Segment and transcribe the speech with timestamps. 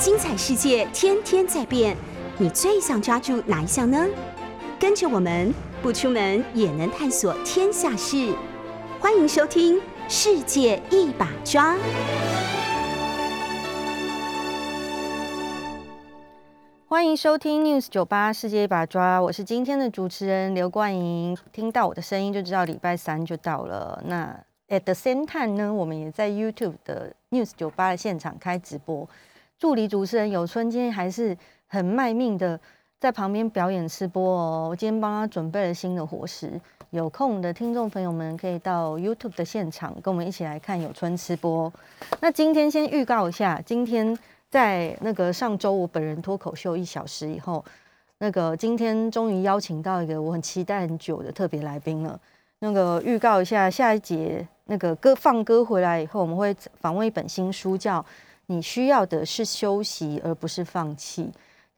[0.00, 1.94] 精彩世界天天在变，
[2.38, 4.06] 你最想抓住哪一项呢？
[4.78, 8.34] 跟着我们不出门也能探索天下事，
[8.98, 9.76] 欢迎收听
[10.08, 11.74] 《世界一把抓》。
[16.88, 21.36] 欢迎收听 News 九八世界一把抓，我是今天的主持人刘冠莹。
[21.52, 24.02] 听到我的声音就知道礼拜三就到了。
[24.06, 24.34] 那
[24.70, 29.06] at the same time 呢，我们也在 YouTube 的 News 九八的现场开直播。
[29.60, 31.36] 助理主持人有春今天还是
[31.68, 32.58] 很卖命的
[32.98, 34.68] 在旁边表演吃播哦。
[34.70, 36.58] 我今天帮他准备了新的伙食。
[36.88, 41.70] 有空的听众朋友们可以到 YouTube 的现场跟我们一起来看有春吃播。
[42.20, 44.18] 那今天先预告一下，今天。
[44.48, 47.64] 在那个上周我本人脱口秀一小时以后，
[48.18, 52.18] 那个今天终于邀请到一个我很期待很久的特别来宾了。
[52.58, 58.02] 那个预告一下，下一节那个歌放歌回来以后，我们会访问一本新书，叫
[58.50, 61.22] 《你需要的是休息而不是放弃》。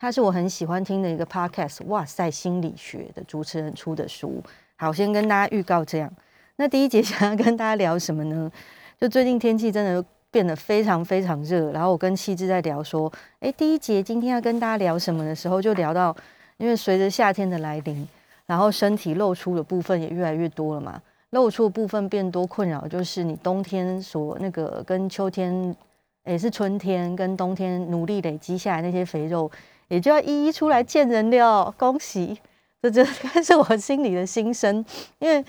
[0.01, 4.43] 它是我很喜欢听的一个 podcast，哇塞，心理学的主持人出的书。
[4.77, 6.11] 好，先跟大家预告这样。
[6.57, 8.51] 那第一节 想要跟大家聊什么呢？
[8.99, 10.05] 就最近天气真的。
[10.33, 16.17] 变得非常非常热，然后我跟气质在聊说，哎，第一节今天要跟大家聊什么的时候，就聊到，
[16.57, 18.09] 因为随着夏天的来临，
[18.47, 25.77] 然后身体露出的部分也越来越多了嘛，露出的部分变多，困扰就是你冬天所那个跟秋天，
[26.25, 29.51] 也是春天跟冬天努力累积下来那些肥肉，
[29.89, 31.71] 也就要一一出来见人了。
[31.79, 32.39] 恭喜，
[32.81, 33.05] 这这
[33.43, 34.85] 是我心里的心声，
[35.19, 35.45] 因为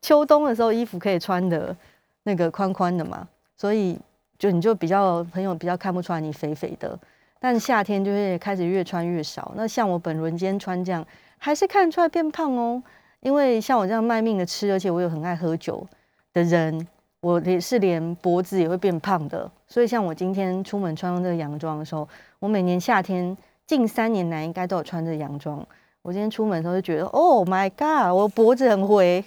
[0.00, 1.76] 秋冬的时候衣服可以穿的
[2.24, 3.98] 那个宽宽的嘛，所以。
[4.38, 6.96] 就你就比较朋友比较看不出来你肥肥的，
[7.40, 9.52] 但夏天就会开始越穿越少。
[9.56, 11.04] 那像我本轮今天穿这样，
[11.38, 12.80] 还是看得出来变胖哦。
[13.18, 15.84] 因为像我这样卖命的吃，而且我又很爱喝酒
[16.32, 16.86] 的人，
[17.20, 19.50] 我也是连脖子也会变胖的。
[19.66, 25.64] 所以像我今天出门穿这个洋装的时候，我每年夏天近三年来应该都有穿这个洋装。
[26.02, 29.24] 我今天出门的时候就觉得，Oh my god，我脖子很回，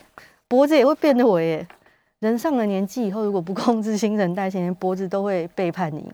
[0.48, 1.68] 脖子也会变回耶。
[2.20, 6.12] 人上了年纪以后，如果不控制新陈代谢，脖子都会背叛你。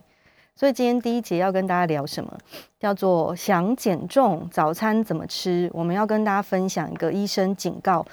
[0.56, 2.36] 所以今天第一节要跟大家聊什么？
[2.80, 5.70] 叫做想减重，早餐怎么吃？
[5.74, 8.04] 我们要跟大家分享一个医生警告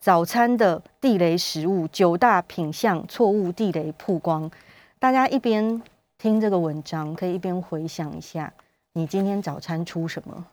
[0.00, 4.50] 早餐的地雷食物九大品相错误地雷曝光。
[4.98, 5.82] 大家一边
[6.16, 8.50] 听这个文章，可以一边回想一下，
[8.94, 10.46] 你今天早餐出什么？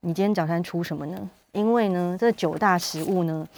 [0.00, 1.30] 你今天早餐出什么呢？
[1.52, 3.48] 因为呢，这九大食物呢，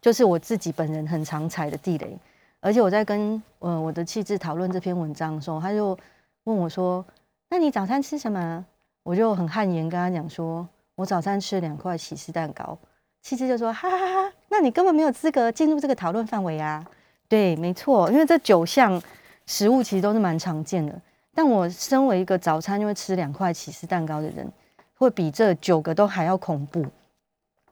[0.00, 2.16] 就是我自己本人很常踩的地雷。
[2.60, 5.98] 而且我在跟呃我的气质讨论这篇文章的时候，他就
[6.44, 7.04] 问我说
[7.50, 8.64] ：“那你早餐吃什么？”
[9.02, 12.78] 我就很汗颜跟他讲说：“我早餐吃了两块起司蛋糕。”
[13.22, 16.86] 气质就说：“哈哈哈，那你根本没有资格进入这个讨论范围啊！”
[17.28, 19.02] 对，没错，因为这九项
[19.46, 20.94] 食物其实都是蛮常见的。
[21.34, 24.48] 但我身为一个早餐就会吃两块起司蛋糕的人，
[24.94, 26.86] 会比这九个都还要恐怖。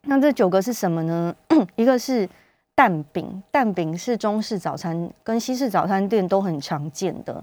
[0.00, 1.32] 那这九个是什么呢？
[1.76, 2.28] 一个是。
[2.74, 7.34] 蛋饼，蛋饼是中式早餐跟西式早餐店都很常见的，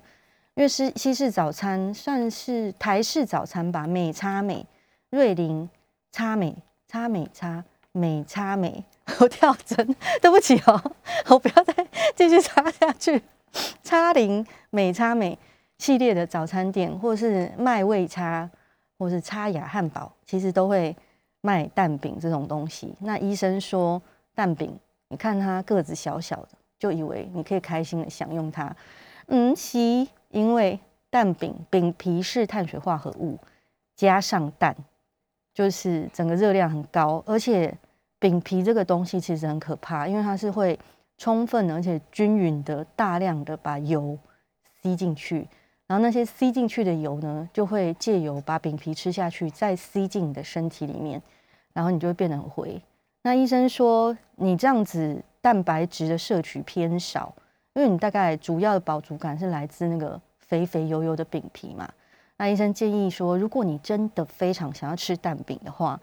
[0.56, 3.86] 因为是西式早餐算是台式早餐吧。
[3.86, 4.66] 美差美、
[5.12, 5.70] 瑞林
[6.12, 6.58] 差美、
[6.88, 8.84] 差美差美差美，
[9.20, 10.82] 我跳针，对不起哦，
[11.28, 11.74] 我不要再
[12.16, 13.22] 继续插下去。
[13.84, 15.38] 差零美差美
[15.78, 18.50] 系列的早餐店，或是麦味差，
[18.98, 20.96] 或是差雅汉堡，其实都会
[21.42, 22.94] 卖蛋饼这种东西。
[23.00, 24.02] 那医生说
[24.36, 24.78] 蛋饼。
[25.12, 28.72] 你看它个子小小的，就以为你可以开心的享用它。
[29.26, 29.80] 嗯，是，
[30.30, 33.36] 因为蛋饼饼皮是碳水化合物，
[33.96, 34.76] 加上蛋，
[35.52, 37.24] 就是整个热量很高。
[37.26, 37.76] 而且
[38.20, 40.78] 饼皮这个东西其实很可怕，因为它是会
[41.18, 44.18] 充分而且均匀的大量的把油
[44.82, 45.48] 吸进去，
[45.88, 51.22] 然后那些吸进去的油呢，就会借由把饼皮吃下去，再吸进你的身体里面，
[51.74, 52.82] 然后你就会变得很回。
[53.22, 57.34] 那医生说，你这样子蛋白质的摄取偏少，
[57.74, 61.90] 因为你大概主要的饱足感是来自那个肥肥油油的饼皮嘛。
[62.38, 66.00] 那医生建议说，如果你真的非常想要吃蛋饼的话，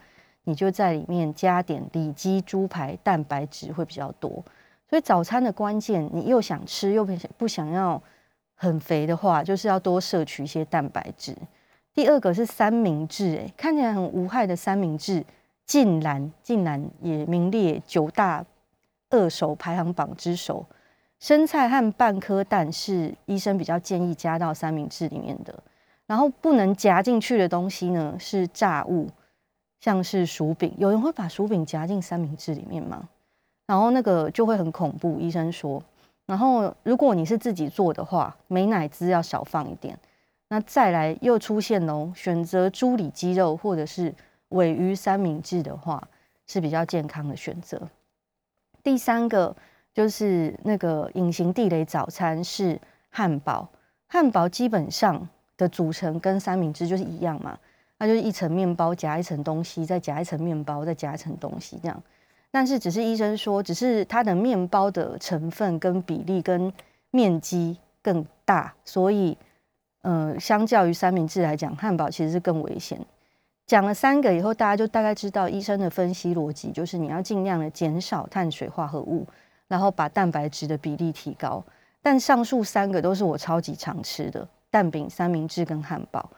[0.46, 4.30] 你就在里面加点里脊猪排，蛋白质会比较多。
[4.88, 8.02] 所以早餐的关键，你又想吃又不想不想要
[8.54, 11.36] 很肥的话，就是要多摄取一些蛋白质。
[11.92, 15.24] 第二个是三明治，哎，看起来很无害的三明治。
[15.66, 18.44] 竟然竟然也名列九大
[19.10, 20.64] 二手排行榜之首。
[21.18, 25.52] 生菜和半颗蛋是医生比较建议加到三明治里面的。
[26.06, 29.08] 然后不能夹进去的东西呢是炸物，
[29.80, 30.74] 像是薯饼。
[30.78, 33.08] 有人会把薯饼夹进三明治里面吗？
[33.66, 35.82] 然后那个就会很恐怖，医生说。
[36.26, 39.98] 然后如果你是自己做的话，美奶滋要少放一点。
[40.48, 44.14] 那再来又出现喽，选择猪里肌肉或者是
[44.50, 46.08] 尾鱼三明治的话，
[46.46, 47.80] 是比较健康的选择。
[48.82, 49.54] 第三个
[49.92, 52.80] 就是那个隐形地雷早餐是
[53.10, 53.68] 汉堡，
[54.06, 57.58] 汉堡基本上的组成跟三明治就是一样嘛，
[57.98, 62.02] 那就是一层面包夹一层东西，再夹一层面包，再夹一层东西这样。
[62.50, 66.72] 但是只是医生说，只是它的面包的成分跟比例跟
[67.10, 69.36] 面积更大，所以。
[70.02, 72.96] 呃，相较于三明治来讲，汉堡其实是更危险。
[73.66, 79.26] 讲了三个以后，大家就大概知道医生的分析逻辑，就是你要尽量的减少碳水化合物，
[79.66, 81.60] 然后把蛋白质的比例提高。
[82.00, 86.30] 但上述三个都是我超级常吃的蛋饼、三明治跟汉堡。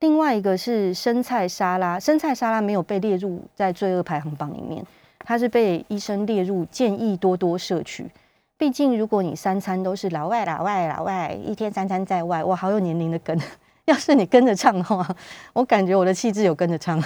[0.00, 4.84] 另外一个是生菜沙拉，生菜沙拉没有被列入在罪恶排行榜里面，
[5.20, 8.06] 它是被医生列入建议多多摄取。
[8.58, 13.38] 毕竟，如果你三餐都是老外、老外、老外，一天三餐在外，哇，好有年龄的跟。
[13.86, 15.06] 要是你跟着唱的话，
[15.52, 17.02] 我感觉我的气质有跟着唱。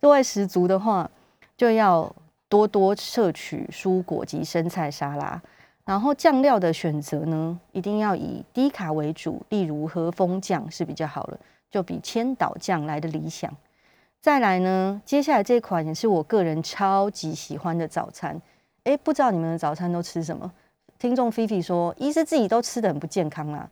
[0.00, 1.08] 热爱十足的话，
[1.56, 2.10] 就要
[2.48, 5.40] 多多摄取蔬果及生菜沙拉。
[5.84, 11.38] 然后酱料的选择呢，一定要以低卡为主，例如和风酱是比较好的，
[11.70, 13.54] 就比千岛酱来的理想。
[14.20, 18.40] 再来呢，接下来这款也是我个人超级喜欢的早餐。
[18.84, 20.50] 哎，不知道你们的早餐都吃什么？
[20.98, 23.68] 听众菲菲说：“医师自己都吃的很不健康啦。”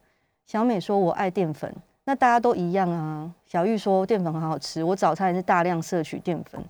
[0.47, 1.75] 小美说：“我爱淀粉。”
[2.05, 3.33] 那大家都一样啊。
[3.47, 6.63] 小玉说：“淀粉很好吃，我早餐也是大量摄取淀粉。”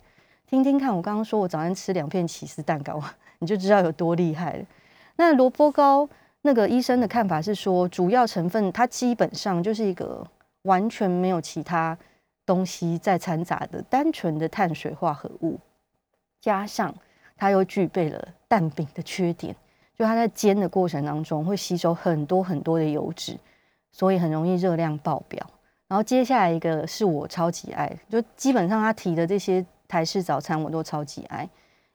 [0.47, 3.03] 听听看，我刚刚说我早餐吃两片起司蛋糕，
[3.41, 4.65] 你就知道有多厉害了。
[5.17, 6.09] 那萝卜糕，
[6.43, 10.25] 那个医生的看法是说，主要成分它基本上就是一个
[10.65, 11.97] 完全没有其他
[12.45, 15.59] 东西在掺杂的单纯的碳水化合物，
[16.41, 16.95] 加上
[17.37, 19.57] 它又具备了蛋饼的缺点。
[19.97, 23.39] 就它在煎的过程当中会吸收很多很多的油脂，
[23.93, 25.47] 所以很容易热量爆表。
[25.87, 31.49] 然后接下来一个是我超级爱，就基本上他提的这些台式早餐我都超级爱。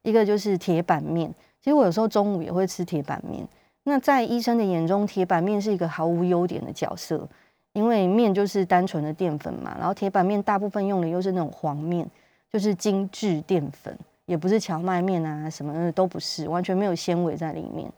[0.04, 1.30] 一个就是铁板面，
[1.60, 3.46] 其实我有时候中午也会吃铁板面。
[3.84, 7.28] 那在医生的眼中，铁板面是一个毫无优点的角色，
[7.74, 9.76] 因为面就是单纯的淀粉嘛。
[9.78, 12.10] 然后铁板面大部分用的又是那种黄面，
[12.52, 13.98] 就是精致淀粉。
[14.26, 17.92] 也不是荞麦面啊，什么的都不是，完全没有纤维在里面。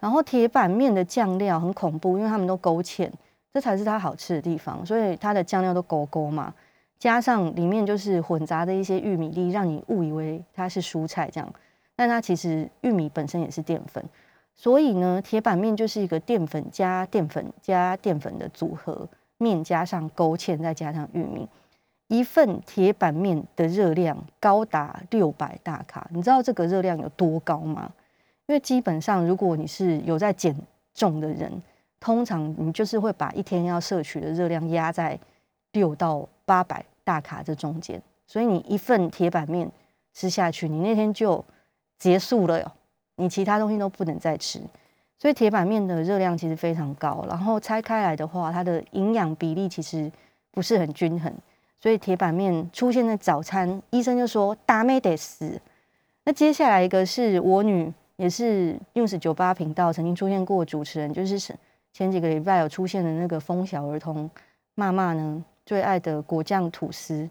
[0.00, 3.10] 然后铁板面的酱料很恐怖，因为他们都勾芡，
[3.52, 4.86] 这才是它好吃的地方。
[4.86, 6.54] 所以它的酱料都勾勾嘛，
[7.00, 11.52] 加上里面就是混杂的一些玉米粒，让你误以为它是蔬菜这样，
[11.96, 14.04] 但它其实玉米本身也是淀粉。
[14.54, 19.08] 所以呢，铁板面就是一个淀粉加淀粉加淀粉的组合，
[19.38, 21.48] 面加上勾芡，再加上玉米。
[22.08, 27.90] 一份铁板面的热量高达六百大卡，你知道这个热量有多高吗？
[28.46, 30.54] 因为基本上，如果你是有在减
[30.92, 31.50] 重的人，
[31.98, 35.18] 通常你就是会把一天要摄取的热量压在
[35.72, 39.70] 六到八百大卡这中间，所以你一份铁板面
[40.12, 41.42] 吃下去，你那天就
[41.98, 42.72] 结束了哟，
[43.22, 44.60] 你其他东西都不能再吃。
[45.16, 50.10] 所以铁板面的热量其实非常高，然后拆开来的话，它的营养比例其实
[50.50, 51.32] 不是很均衡。
[51.80, 55.60] 所以铁板面出现在早餐，医生就说达美得死。
[56.24, 61.54] 那接下来一个是我女，也是 news 九八频道曾经出现过主持人，就是
[61.92, 64.28] 前几个礼拜有出现的那个风小儿童
[64.74, 67.28] 妈妈呢最爱的果酱吐司，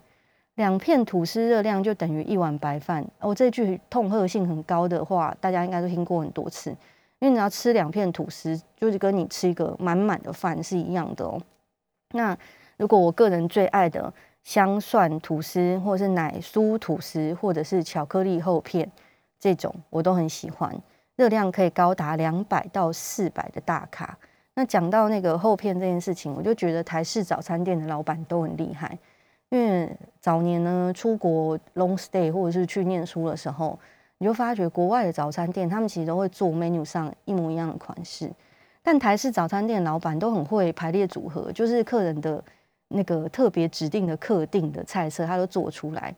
[0.62, 3.04] 两片吐司热量就等于一碗白饭。
[3.20, 6.70] 哦，这句痛恨性很高的话，大家应该都听过很多次，
[7.20, 11.42] 因为你要吃两片吐司，就是跟你吃一个满满的饭是一样的哦。
[12.14, 12.38] 那
[12.78, 14.14] 如果我个人最爱的。
[14.44, 18.92] 香蒜吐司，或者是奶酥吐司，或者是巧克力厚片，
[19.40, 20.76] 这种我都很喜欢，
[21.16, 24.18] 热量可以高达两百到四百的大卡。
[24.56, 28.98] 那讲到那个厚片这件事情，我就觉得台式早餐店的老板都很厉害，
[29.52, 33.80] 因为早年呢出国 long stay 或者是去念书的时候，
[34.18, 38.32] 你就发觉国外的早餐店，他们其实都会做 menu 上一模一样的款式，
[38.82, 42.44] 但台式早餐店老板都很会排列组合，就是客人的。
[42.94, 46.14] 那个特别指定的特定的菜色，他都做出来。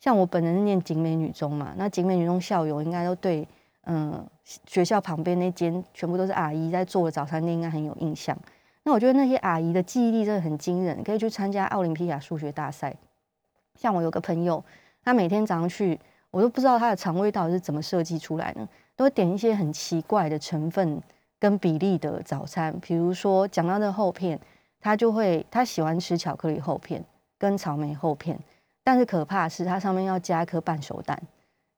[0.00, 3.46] 像我本人是念景美女中嘛，那景美女中校友应该都对，
[3.84, 4.26] 嗯，
[4.66, 8.36] 学校旁边那间全部都是阿姨在做的早餐店应该很有印象。
[8.86, 12.94] 那我觉得那些阿姨的记忆力真的很惊人，可以去参加奥林匹亚数学大赛。
[13.74, 14.64] 像我有个朋友，
[15.02, 15.98] 他每天早上去，
[16.30, 21.02] 我都不知道他的肠胃到底是怎么设计出来的，都会点一些很奇怪的成分
[21.40, 24.40] 跟比例的早餐，比如说讲到那厚片。
[24.78, 27.04] 他就会，他喜欢吃巧克力厚片
[27.38, 28.38] 跟草莓厚片，
[28.84, 31.20] 但是可怕的是，它上面要加一颗半熟蛋，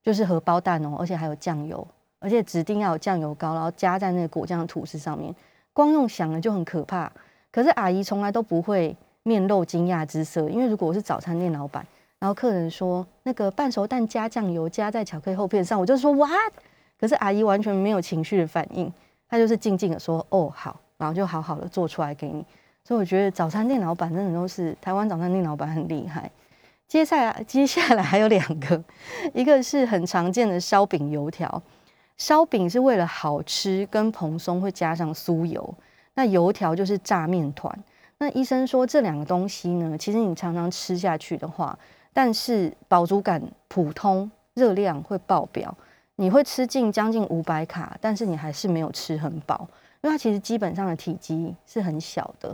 [0.03, 1.87] 就是荷包蛋哦，而且还有酱油，
[2.19, 5.35] 而且指定要有酱油膏，然后加在那个果酱吐司上面。
[5.78, 7.08] 光用想了就很可怕。
[7.52, 11.87] 可是阿姨从来都不会面露惊讶之色，因为如果我是早餐店老板，
[12.18, 16.52] 然后客人说那个半熟蛋加酱油加在巧克力厚片上，我就说 what？
[16.99, 18.92] 可是阿姨完全没有情绪的反应，
[19.28, 22.44] 她就是静静的说哦好，然后就好好的做出来给你。
[22.82, 26.28] 所以我觉得早餐店老板真的都是台湾早餐店老板很厉害。
[26.88, 28.82] 接下来接下来还有两个，
[29.32, 31.62] 一个是很常见的烧饼油条，
[32.19, 35.75] 烧饼是为了好吃跟蓬松会加上酥油，
[36.15, 37.73] 那油条就是炸面团。
[38.19, 41.79] 那医生说这两个东西呢，其实你常常吃下去的话，
[42.13, 45.73] 但是饱足感普通，热量会爆表。
[46.17, 49.69] 你会吃进将近五百卡，但是你还是没有吃很饱，
[50.01, 52.49] 因为它其实基本上的体积是很小的，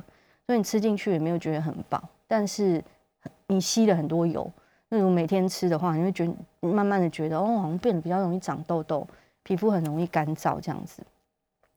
[0.46, 2.84] 所以你吃进去也没有觉得很饱，但是
[3.46, 4.44] 你吸了很多油。
[4.90, 9.08] 例如果每天吃的话，你会觉得慢慢的觉得哦，好像变得比较容易长痘痘，
[9.44, 11.00] 皮肤很容易干燥这样子。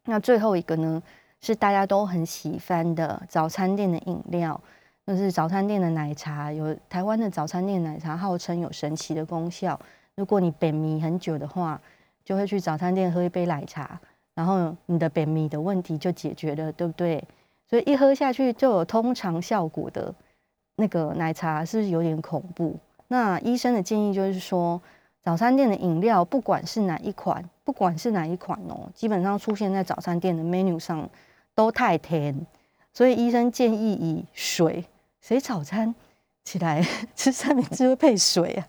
[0.05, 1.03] 那最后一个呢，
[1.41, 4.59] 是大家都很喜欢的早餐店的饮料，
[5.05, 6.51] 就是早餐店的奶茶。
[6.51, 9.79] 有台湾的早餐店奶茶号称有神奇的功效。
[10.15, 11.79] 如果你便秘很久的话，
[12.25, 13.99] 就会去早餐店喝一杯奶茶，
[14.33, 17.23] 然后你的便秘的问题就解决了，对不对？
[17.69, 20.13] 所以一喝下去就有通常效果的
[20.77, 22.77] 那个奶茶，是不是有点恐怖？
[23.09, 24.81] 那医生的建议就是说，
[25.23, 31.09] 早餐店的饮料不管是哪一款，不管是哪一款哦，基本上出现在早餐店的 menu 上
[31.53, 32.33] 都太甜，
[32.93, 34.85] 所以医生建议以水。
[35.19, 35.93] 谁早餐
[36.45, 36.81] 起来
[37.13, 38.67] 吃三明治会配水啊？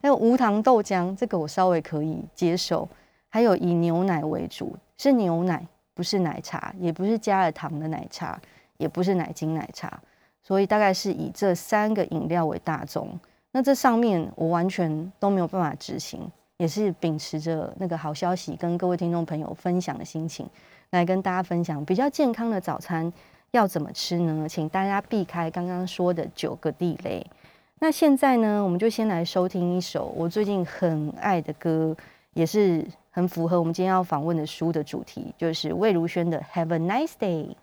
[0.00, 2.88] 还有无糖豆浆，这个我稍微可以接受。
[3.28, 8.40] 还有以牛奶为主，是牛奶，不是奶茶，也不是加了糖的奶茶，
[8.76, 10.00] 也不是奶精奶茶。
[10.42, 13.18] 所以大概是以这三个饮料为大宗。
[13.56, 16.20] 那这上面我完全都没有办法执行，
[16.58, 20.46] 也是秉持着那个好消息跟各位听众朋友分享的心情，
[20.90, 23.10] 来跟大家分享比较健康的早餐
[23.52, 24.46] 要怎么吃呢？
[24.46, 27.26] 请大家避开刚刚说的九个地雷。
[27.78, 31.96] 那现在呢，我们就先来收听一首我最近很爱的歌，
[32.34, 37.54] 也是很符合我们今天要访问的书的主题，就是魏如萱的《Have a Nice Day》。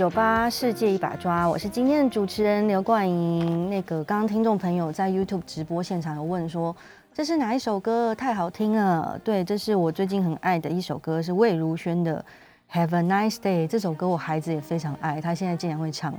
[0.00, 3.68] 酒吧世界一把抓，我是今天的主持人刘冠莹。
[3.68, 6.74] 那个刚刚听众朋友在 YouTube 直播现场有问说，
[7.12, 8.14] 这是哪一首歌？
[8.14, 9.20] 太好听了。
[9.22, 12.24] 对，这是我最近很爱的一首歌，是魏如萱的
[12.74, 13.64] 《Have a Nice Day》。
[13.66, 16.14] 这首歌我孩子也非常爱，他现在竟然会唱，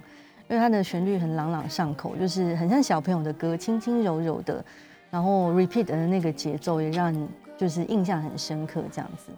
[0.48, 4.64] 因为它的旋律很朗朗上口，就是很像小朋友的歌，轻轻柔柔的，
[5.10, 8.84] 然后 repeat 的那个节奏也让你就是印象很深刻。
[8.92, 9.32] 这样子，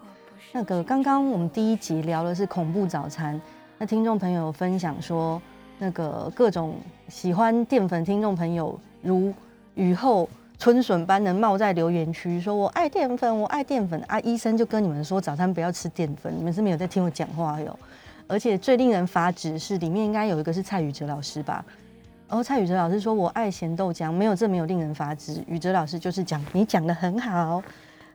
[0.52, 3.40] 那个刚刚我们第一集聊的是恐怖早餐。
[3.76, 5.42] 那听众朋友分享说，
[5.78, 6.76] 那个各种
[7.08, 9.34] 喜欢淀粉听众朋友如
[9.74, 10.28] 雨后
[10.58, 14.20] 春笋般的冒在留言区，说我爱淀粉，我爱淀粉啊！
[14.20, 17.76] 医生就跟你们说，早餐不要吃淀粉，你们是没有在听我讲话哟。
[18.28, 21.64] 而且最令人发指是，里面应该有一个是蔡宇哲老师吧？
[22.28, 25.42] 然后蔡宇哲老师说我爱咸豆浆，没有这没有令人发指。
[25.48, 27.60] 宇哲老师就是讲你讲的很好。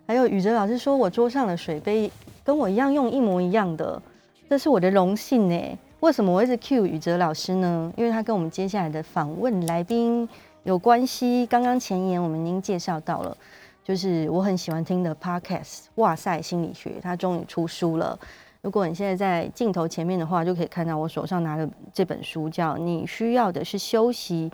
[0.07, 2.09] 还有宇哲老师说我桌上的水杯
[2.45, 4.01] 跟我一样用一模一样的。
[4.49, 7.93] 这是我的荣幸呢，为什么我一直 cue 宇哲老师呢？
[7.95, 10.27] 因为他跟我们接下来的访问来宾
[10.63, 11.45] 有关系。
[11.45, 13.37] 刚刚前言我们已经介绍到了，
[13.83, 15.61] 就是我很喜欢听的 podcast
[15.95, 18.17] 《哇塞心理学》，它终于出书了。
[18.63, 24.51] 如果你现在在镜头前面的话，就可以看到我手上拿的这本书，叫《你需要的是休息，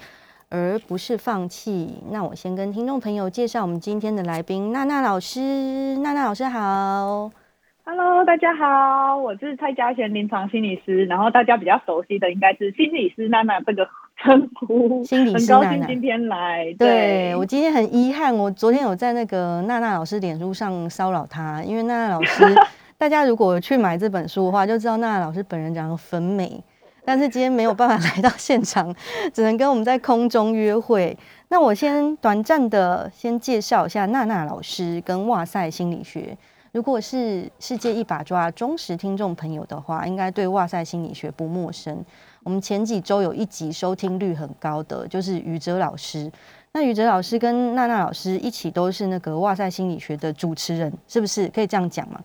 [0.49, 2.01] 而不是放弃》。
[2.11, 5.95] 那我先跟听众朋友介绍我们今天的来宾娜娜老师。
[5.99, 7.44] 娜娜老师好。
[7.87, 13.87] Hello，大家好，我是蔡嘉贤临床心理师，然后大家比较熟悉的应该是心理师娜娜这个
[14.17, 15.03] 称呼。
[15.03, 16.75] 心理师娜娜，很高兴今天来。
[16.79, 22.43] 对我今天很遗憾，我昨天有在那个娜娜老师脸书上骚扰她，因为娜娜老师，
[22.97, 26.59] 大家如果去买这本书的话，就知道娜娜老师本人长得很美，
[27.05, 28.91] 但是今天没有办法来到现场，
[29.31, 31.15] 只能跟我们在空中约会。
[31.49, 36.35] 那我先短暂的先介绍一下娜娜老师跟哇塞心理学。
[36.75, 42.03] 如果是世界一把抓忠实听众朋友的话，应该对哇塞心理学不陌生。
[42.43, 46.29] 我们前几周有一集收听率很高的，就是宇哲老师。
[46.73, 52.19] 那宇哲老师跟娜娜老师一起都是那个哇塞心理学的主持人，是不是可以这样讲吗？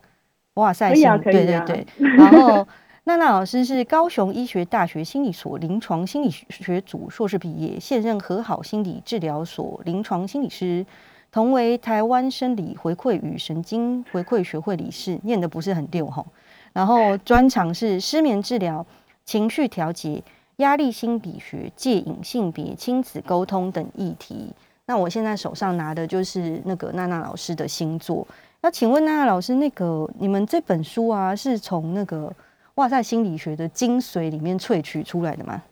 [0.55, 1.87] 哇塞，心对对对。
[1.97, 2.67] 然后
[3.05, 10.85] 娜娜老师是高雄医学大学心理所临床心理学组硕士毕业，现任和好心理治疗所临床心理师。
[11.33, 16.25] 同为台湾生理回馈与神经回馈学会理事，念的不是很溜哈。
[16.73, 18.85] 然后专长是失眠治疗、
[19.25, 20.23] 情绪调节、
[20.57, 24.53] 压力心理学、戒瘾、性别、亲子沟通等议题。
[24.87, 28.27] 那我现在手上拿的就是那个娜娜老师的新作。
[28.61, 32.33] 那请问娜娜老师，那个你们这本书啊，是从那个
[32.75, 35.63] 哇塞心理学的精髓里面萃取出来的吗？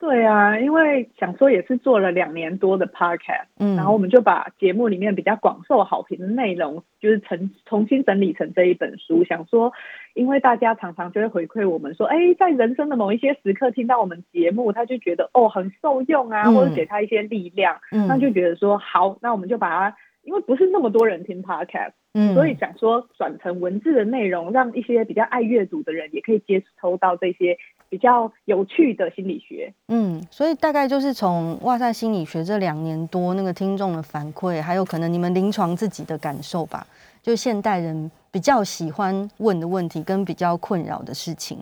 [0.00, 9.24] 对啊，因为想说也是做了两年多的 podcast，嗯，然后我们就把节目里面比较广受好评的内容，就是重重新整理成这一本书。
[9.24, 9.72] 想说，
[10.14, 27.56] 因为大家常常就会回馈我们说，哎，在人生的某一些时刻听到我们节目，他就觉得哦很受用啊，或者给他一些力量，那就觉得说好，那我们就把它，因为不是那么多人听 podcast，嗯，所以想说转成文字的内容，让一些比较爱阅读的人也可以接收到这些。
[27.90, 36.86] 比较有趣的心理学，嗯，所以大概就是从哇塞心理学这两年多那个听众的反馈，还有可能你们临床自己的感受吧，
[37.22, 41.60] 就现代人比较喜欢问的问题跟比较困扰的事情。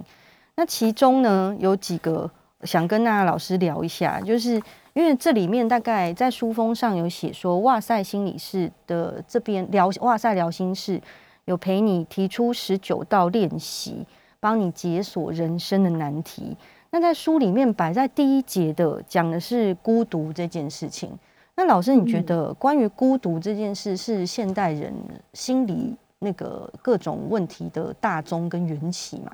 [0.57, 2.29] 那其中呢，有几个
[2.63, 4.61] 想跟大家老师聊一下，就是
[4.97, 10.99] 因为这里面大概在书封上有写说，哇塞心理室的这边聊哇塞聊心事，
[11.45, 14.05] 有陪你提出十九道练习。
[14.39, 16.57] 帮你解锁人生的难题。
[16.91, 21.11] 那在书里面摆在第一节的讲的是孤独这件事情。
[21.57, 24.93] 那老师，你觉得关于孤独这件事是现代人
[25.33, 29.33] 心理那个各种问题的大宗跟缘起吗？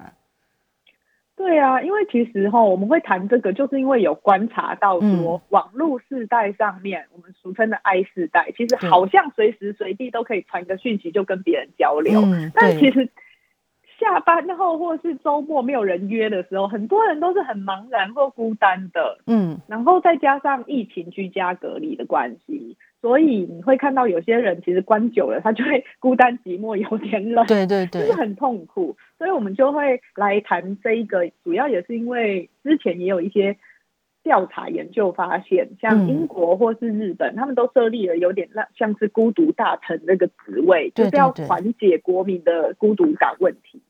[1.36, 12.22] 对啊，因为其实哈，我们会谈这个，就是因为有观察到说，网络世代上面，我们俗称的 I 世代，其实好像随时随地都可以传个讯息就跟别人交流，
[12.54, 13.08] 但其实。
[14.00, 19.20] 下班后或是周末没有人约的时候，很多人都是很茫然或孤单的。
[19.28, 27.44] 嗯，然后再加上疫情居家隔离的关系，所以你会看到有些人其实关久了，他就会孤单寂寞，有点冷。
[27.48, 28.96] 对对对，就是很痛苦。
[29.18, 33.58] 所以我们就会来谈这一个，主要也是因为之前也有一些。
[34.24, 43.82] 调查研究发现，像英国或是日本，他们都设立了有点像像是孤独大臣那个职位，就是要缓解国民的孤独感问题。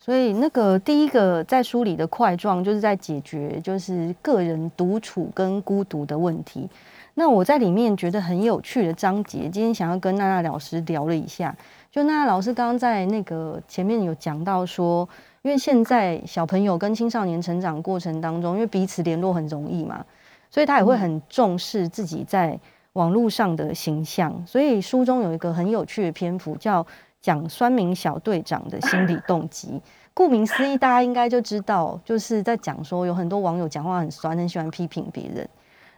[0.00, 6.68] 所以，那个第一个在书里的块状，就是在解决就是个人独处跟孤独的问题。
[7.14, 11.56] 那我在里面觉得很有趣的章节，今天想要跟娜娜老师聊了一下。
[11.90, 15.08] 就娜娜老师刚刚在那个前面有讲到说。
[15.44, 20.02] 因为现在小朋友跟青少年成长过程当中，因为彼此联络很容易嘛，
[20.48, 22.58] 所以他也会很重视自己在
[22.94, 24.42] 网络上的形象。
[24.46, 26.86] 所以书中有一个很有趣的篇幅，叫
[27.20, 29.78] 讲酸民小队长的心理动机。
[30.14, 35.46] 顾名思义，大家应该就知道，就是在讲说有很多网友讲话很酸，很喜欢批评别人。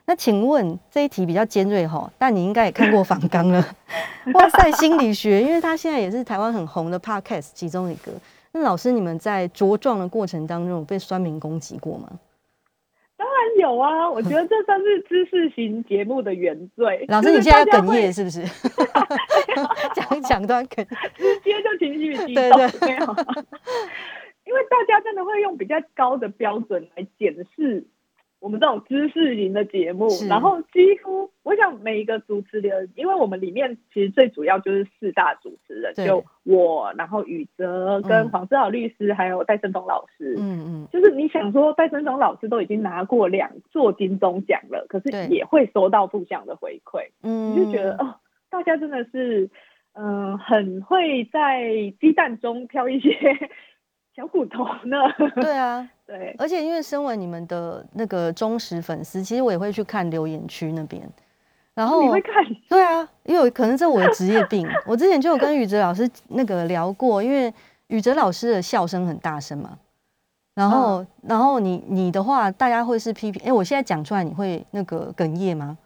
[0.07, 3.64] 那请问这一题比较尖锐哈，但你应该也看过访纲了。
[4.35, 8.12] 哇塞，心理学，因为它现在也是台湾很红的 podcast 其中一个。
[8.53, 12.09] 那老师，你们在茁壮的过程当中被酸民攻击过吗？
[13.16, 17.05] 当然有啊，我觉得这算是知识型节目的原罪。
[17.09, 18.45] 老师，你现在要哽咽是不是？
[19.95, 20.85] 讲讲段哽，
[21.19, 23.16] 直接就情绪激动，没有。
[24.45, 27.85] 因为大家真的会用比较高的标准来检视。
[28.46, 40.37] 我们这种知识型的节目，然后几乎我想每一个主持人，因为我们里面其实最主要就是四大主持人，就我，然后宇哲跟黄志豪律师，还有戴胜东老师。
[40.38, 48.14] 嗯嗯，就是你想说戴胜东老师都已经拿过两座金钟奖了，可是也会收到负向的回馈，嗯，你就觉得哦，
[48.48, 49.50] 大家真的是
[49.94, 53.11] 嗯很会在鸡蛋中挑一些。
[54.16, 54.96] 小骨头呢？
[55.37, 61.07] 对啊，对，而且因为身为你们的那个忠实粉丝，其实我也会去看留言区那边。
[61.74, 62.33] 然后你会看？
[62.70, 64.66] 对啊，因为可能这我的职业病。
[64.87, 67.52] 我之前就有跟宇哲老师那个聊过，因为
[67.88, 69.76] 宇哲老师的笑声很大声嘛。
[70.55, 73.42] 然后，然后你你的话，大家会是批评？
[73.46, 75.76] 哎，我现在讲出来，你会那个哽咽吗？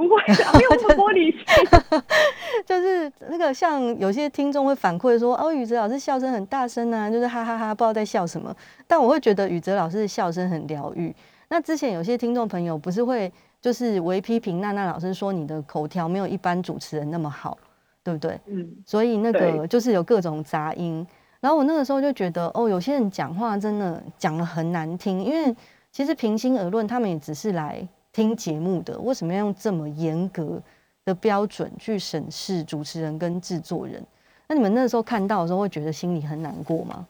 [0.00, 2.02] 不会，没有玻璃心。
[2.64, 8.54] 就是那个像有些听众会反馈说，哦，宇哲老师笑声很大声啊，就是哈哈哈，不知道在笑什么。
[8.86, 11.14] 但我会觉得宇哲老师的笑声很疗愈。
[11.48, 17.58] 那之前有些听众朋友不是会就是为批评娜娜老师说你的口条没有一般主持人那么好，
[18.02, 18.40] 对不对？
[18.46, 18.66] 嗯。
[18.86, 21.06] 所以那个就是有各种杂音。
[21.40, 25.54] 然后我那个时候就觉得，哦，有些人讲话真的讲的很难听，因为
[25.92, 27.86] 其实平心而论，他们也只是来。
[28.12, 30.60] 听节目的为什么要用这么严格
[31.04, 34.04] 的标准去审视主持人跟制作人？
[34.48, 37.06] 那你们那时候看到的时候，会觉得心里很难过吗？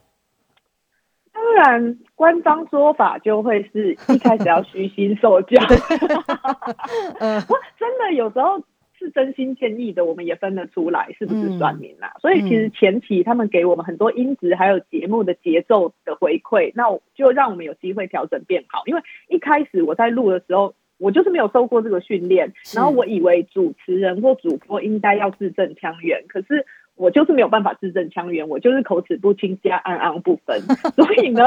[1.33, 5.59] 当然，官方说法就会是一开始要虚心受教。
[7.19, 7.41] 嗯，
[7.79, 8.61] 真的有时候
[8.97, 12.13] 是真心建议的，我们也分得出来是不是算命啊？
[12.19, 16.83] 所以其实前期他们给我们很多音质还有节目的节奏的回馈，那
[17.15, 18.83] 就让我们有机会调整变好。
[18.85, 20.75] 因为一开始我在录的时候。
[21.01, 30.61] 我就是没有受过这个训练，然后我以为主持人或主播应该要字正腔圆，可是我就是没有办法字正腔圆，我就是口齿不清加昂昂不分，
[30.95, 31.43] 所以呢，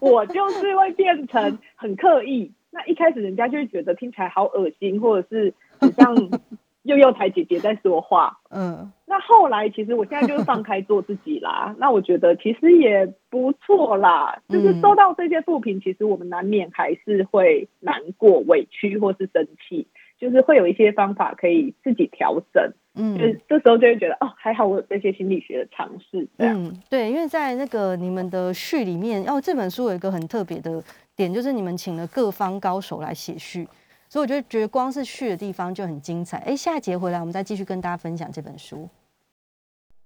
[0.00, 2.52] 我就是会变成很刻意。
[2.70, 6.14] 那一开始人家就会觉得听起来好恶心，或者是很像。
[6.88, 11.74] 幼幼台姐姐在说话，嗯，那后来其实我现在就是放开做自己啦。
[11.78, 19.86] 那我觉得其实也不错啦，就是收到这些负评，其实我们难免还是会难过、委屈或是生气，
[20.18, 22.72] 就是会有一些方法可以自己调整。
[22.94, 26.26] 嗯，就是这时候就会觉得哦，还好我有这些心理学的尝试。
[26.38, 30.82] 嗯，对，因为在那个你们的序里面，哦，这本书有一个很特别的
[31.14, 33.68] 点，就是你们请了各方高手来写序。
[34.10, 36.38] 所以我就觉得光是去的地方就很精彩。
[36.38, 38.88] 哎，下一节回来我们再继续跟大家分享这本书。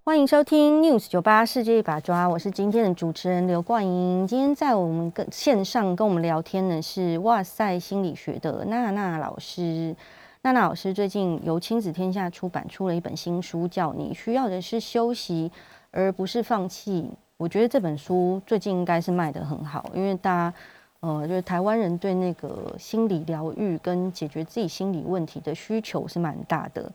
[0.04, 4.26] 欢迎收听 News 九八世界一把抓，我是今天的主持人刘冠莹。
[4.26, 9.94] 今天在我们跟线上跟我们聊天的是哇塞心理学的娜娜老师。
[10.42, 15.52] 娜娜老师最近由亲子天下出版出了一本新书，叫《你需要的是休息，
[15.92, 17.02] 而不是放弃》。
[17.36, 20.56] 我觉得这本书最近应该是卖的很好，因为大家。
[21.02, 26.90] 呃，就是台湾人对那个心理疗愈跟解决自己心理问题的需求是蛮大的。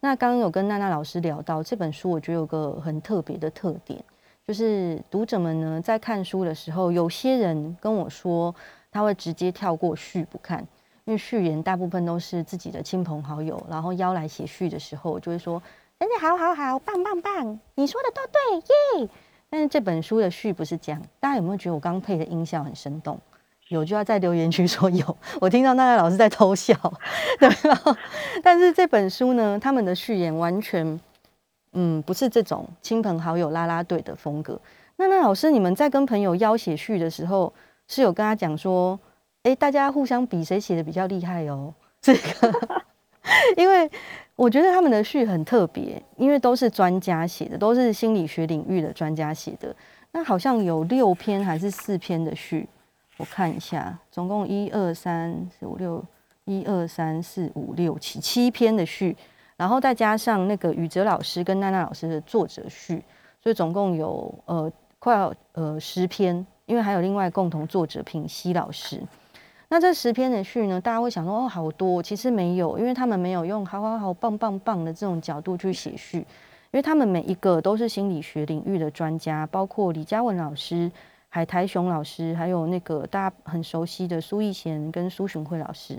[0.00, 4.02] 那刚刚有跟娜娜老师聊到这本书，我觉得有个很特别的特点，
[4.46, 8.54] 就是读者们呢在看书的时候，有些人跟我说
[8.90, 10.66] 他会直接跳过序不看，
[11.04, 15.62] 因为序言大部分都是自己的亲朋好友，然后邀来写序的时候就会说
[16.00, 19.08] ：“真的好好好，棒棒棒，你说的都对耶。”
[19.50, 23.20] 但是这本书的序不是这样，大家有没有觉得我刚配的音效很生动？
[23.70, 26.74] 有就要在留言区说有，我听到那位老师在偷笑，
[27.38, 27.96] 对后
[28.42, 31.00] 但是这本书呢，他们的序言完全，
[31.74, 34.60] 嗯，不是这种亲朋好友拉拉队的风格。
[34.96, 37.52] 那那老师，你们在跟朋友邀写序的时候，
[37.86, 38.98] 是有跟他讲说，
[39.44, 41.72] 哎，大家互相比谁写的比较厉害哦？
[42.02, 42.82] 这个，
[43.56, 43.88] 因为
[44.34, 49.72] 我觉得他们的序很特别，因为都是专家写的，都是心理学领域的专家写的。
[50.10, 52.68] 那好像有六篇还是四篇的序。
[53.20, 56.02] 我看一下，总共一二三四五六，
[56.46, 59.14] 一二三四五六七七篇的序，
[59.58, 63.04] 然后再加上那个宇哲老师跟娜娜老师的作者序，
[63.42, 68.98] 所以总共有呃快要呃十篇，因为还有另外共同作者品熙老师。
[69.68, 80.90] 那这十篇的序呢，大家会想说哦好多，其实没有，因为他们没有用好好好棒棒棒的这种角度去写序，因为他们每一个都是心理学领域的专家，包括李嘉文老师。
[81.32, 85.96] 海苔熊老师，还有那个大家很熟悉的苏逸贤跟苏洵慧老师。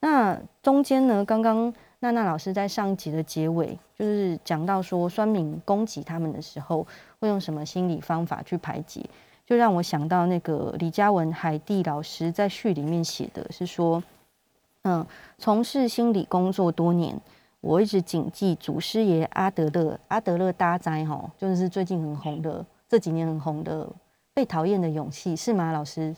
[0.00, 6.86] 那中间呢，刚刚娜娜老师在上一集的结尾，就是讲到说，酸敏攻击他们的时候，
[7.18, 9.02] 会用什么心理方法去排解，
[9.46, 14.02] 就让我想到那个李嘉文海蒂老师在序里面写的是说，
[14.82, 15.04] 嗯，
[15.38, 17.18] 从事心理工作多年，
[17.62, 23.88] 我一直谨记祖师爷阿德勒，阿德勒大灾哈，就是最近很红的，这几年很红的。
[24.38, 26.14] 被讨厌的勇气是吗，老师？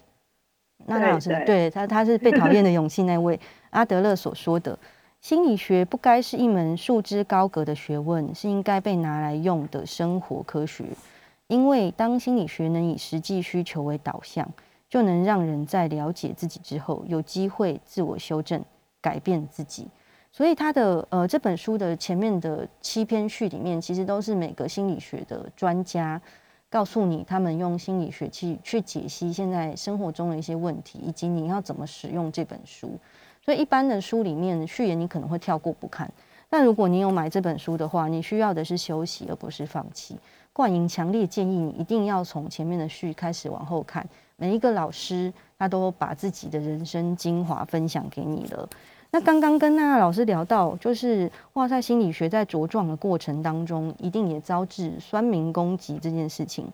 [0.85, 4.79] 娜娜老师，对他他是被讨厌的勇气那位阿德勒所说的，
[5.23, 10.85] 心理学不该是一门束之高阁的学问，是应该被拿来用的生活科学。
[11.47, 14.47] 因为当心理学能以实际需求为导向，
[14.87, 18.63] 就能让人在了解自己之后，有机会自我修正、
[19.01, 19.89] 改变自己。
[20.31, 26.21] 所以他的呃这本书的前面的七篇序里面，其实都是每个心理学的专家
[26.71, 32.97] 告诉你，他们用心理学去去解析现在生活中的一些问题，以及你要怎么使用这本书。
[33.45, 36.09] 所以一般的书里面序言你可能会跳过不看，
[36.49, 40.17] 但如果你有买这本书的话，你需要的是休息而不是放弃。
[40.53, 44.07] 冠莹强烈建议你一定要从前面的序开始往后看，
[44.37, 48.69] 每一个老师他都把自己的人生精华分享给你了。
[49.13, 56.67] 那刚刚跟娜娜老师聊到，就是哇塞，心理学在茁壮的过程当中，一定也遭致酸民攻击这件事情。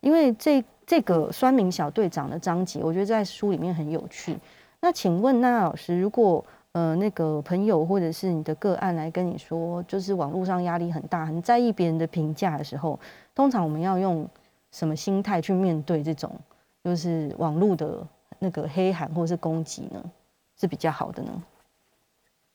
[0.00, 4.36] 因为这这个酸民小队长的章节，我觉得在书里面很有趣。
[4.80, 12.98] 那请问娜娜老师，如果呃那个朋友或者是你的个案来跟你说，就是网络上压力很大，很在意别人的评价的时候，
[13.34, 14.28] 通常我们要用
[14.70, 16.30] 什么心态去面对这种
[16.84, 18.06] 就是网络的
[18.38, 20.02] 那个黑函或者是攻击呢？
[20.60, 21.30] 是比较好的呢？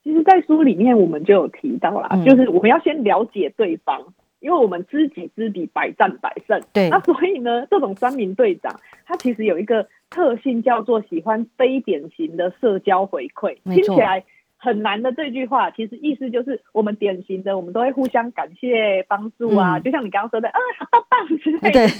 [0.03, 6.59] 其实，在书里面我们就有提到啦，就是我们要先了解对方，因为我们知己知彼，百战百胜。
[6.73, 13.57] 对，那所以呢，这种三名队长，他其实有一个特性，叫做喜欢非典型的社交回馈。
[13.63, 14.23] 听起来
[14.57, 20.59] 很难的这句话，其实意思就是我们典型的，我们都会互相感谢帮助啊，就像你刚刚说的，啊，
[20.91, 21.87] 好棒之类的。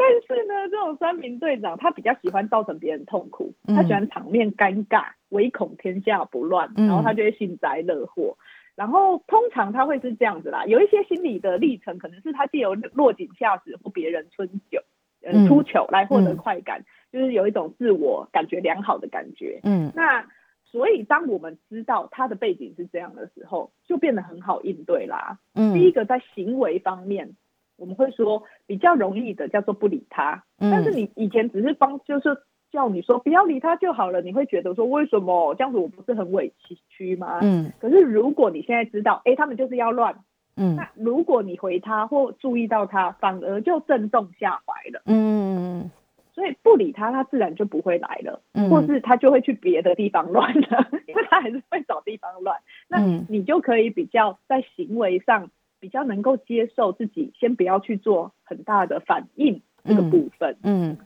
[0.00, 8.36] 但是呢，这种三名队长他比较喜欢造成别人痛苦，他喜欢场面尴尬，唯恐天下不乱，然后他就会幸灾乐祸。
[8.76, 14.80] 然后通常他会是这样子啦，有一些心理的历程，可能是他借由落井下石或别人春酒，
[15.22, 19.58] 嗯，出糗来获得快感，就是有一种自我感觉良好的感觉。
[19.64, 20.24] 嗯，那
[20.64, 25.38] 所以当我们知道他的背景是这样的时候，就变得很好应对啦。
[25.56, 27.34] 嗯，第一个在行为方面。
[27.78, 32.36] 我们会说比较容易的叫做不理他，但是你以前只是帮，就是
[32.72, 36.52] 叫你说不要理他就好了，你会觉得说为什么这样子我不是很委
[36.90, 37.38] 屈吗？
[37.40, 40.16] 嗯，可是如果你现在知道，哎，他们就是要乱，
[40.56, 45.88] 嗯，那如果你回他或注意到他，反而就正中下怀了，嗯，
[46.34, 55.48] 所以不理他，他自然就不会来了，或是他就会去别的地方乱了， 因为他还是会找地方乱，那你就可以比较在行为上。
[55.80, 60.56] 比较能够接受自己，先不要去做很大的反应这个部分。
[60.62, 60.96] 嗯，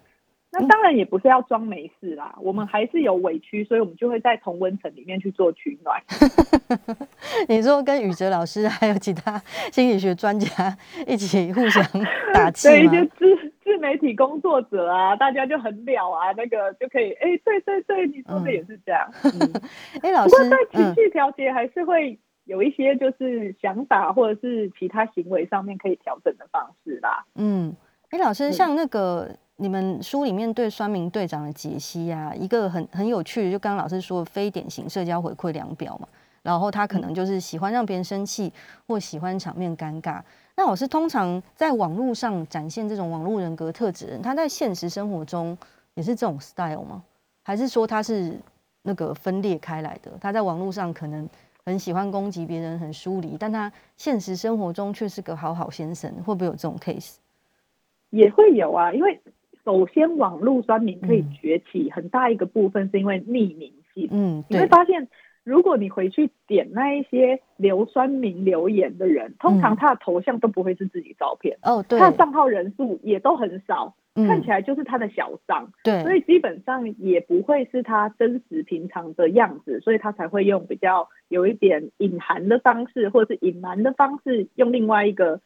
[0.51, 6.01] 那当然也不是要装没事啦，我们还是有委屈，所以我们就会在同温层里面去做取暖。
[7.49, 9.39] 你说跟宇哲老师还有其他
[9.73, 11.83] 心理学专家一起互相
[12.33, 19.11] 打气 对一些自自媒体工作者啊，大家就很了啊，那个就可以，哎，对对对，你说的也是这样。
[20.03, 22.19] 哎，老师，不过在情绪调节还是会。
[22.45, 27.25] 有一些就是想法或者是其他行为上面可以调整的方式啦。
[27.37, 27.75] 嗯，
[28.11, 36.09] 哎，老师，像那个你们书里面对酸民队长的解析啊，一个很很有趣的，就刚刚老师说非典型社交回馈量表嘛，
[36.43, 38.53] 然后他可能就是喜欢让别人生气
[38.89, 40.21] 或喜欢场面尴尬。
[40.57, 45.57] 那老师通常在网络上展现这种网络人格特质人，他在现实生活中
[45.95, 47.03] 也是这种 style 吗？
[47.45, 48.37] 还是说他是
[48.83, 50.11] 那个分裂开来的？
[50.21, 51.29] 他在网络上可能。
[51.65, 57.17] 很喜欢攻击别人，很疏离，但他现实生活中却是个好好先生，会不会有这种 case？
[58.11, 59.21] 也会有啊，因为
[59.65, 64.09] 首先网络酸民可以崛起，很大一个部分是因为匿名性。
[64.11, 65.09] 嗯，你会发现，
[65.45, 73.95] 如果你回去点那一些硫酸名留言的人，通常他的头像都不会是自己照片，哦，对，他的账号人数也都很少。
[74.15, 85.41] 看起来就是他的小账，对，所以基本上也不会是他真实平常的样子，所以他才会用比较有一点隐含的方式，或者是隐瞒的方式，用另外一个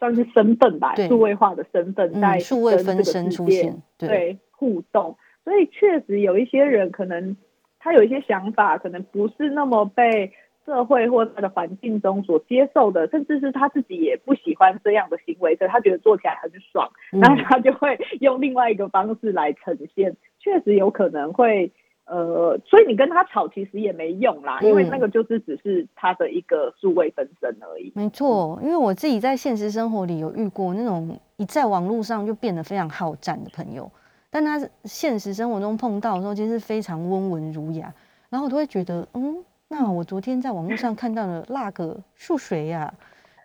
[0.00, 7.36] 算是身份吧，数位化的身份在数位分身出现，对互动，所以确实有一些人可能
[7.78, 10.32] 他有一些想法，可能不是那么被。
[10.66, 20.16] 社会或他的环境中所接受的，甚至是他自己也不喜欢这样的行为，所以他觉得做起来很爽，然后他就会用另外一个方式来呈现。
[20.40, 21.70] 确实有可能会，
[22.06, 27.92] 呃，所以你跟他吵其实也没用啦，因为那个就是只是他的一个数位分身而已。
[27.94, 33.88] 没错，因为我自己在现实生活里有遇过那种一在网络上就变得非常好战的朋友，
[34.30, 37.92] 但他现实生活中碰到的时候，其实是非常温文儒雅，
[38.28, 39.42] 然后我都会觉得，嗯。
[39.68, 42.94] 那我昨天在网络上看到了那个数谁呀？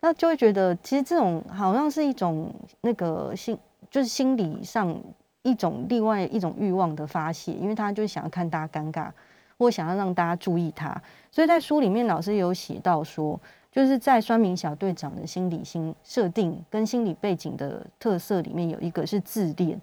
[0.01, 3.57] 那就会觉得其实这种好像是一种那个心，
[3.89, 4.95] 就是心理上
[5.41, 9.09] 一种另外一种欲望的发泄，因为他就是想要看大家尴尬，
[9.57, 10.95] 或想要让大家注意他。
[11.31, 13.39] 所以在书里面，老师有写到说，
[13.71, 19.81] 就是在酸民小队长的心理心设定跟心理背景的特色里面，有一个是自恋，